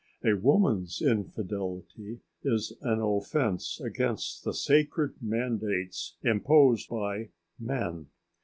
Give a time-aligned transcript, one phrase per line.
[0.25, 8.07] A woman's infidelity is an offence against the sacred mandates imposed by men.